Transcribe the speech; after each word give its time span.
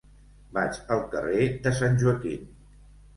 Vaig 0.57 0.79
al 0.95 1.03
carrer 1.11 1.43
de 1.67 1.73
Sant 1.81 1.99
Joaquim. 2.05 2.49